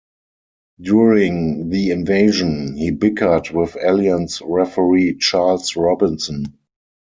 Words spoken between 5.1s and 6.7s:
Charles Robinson.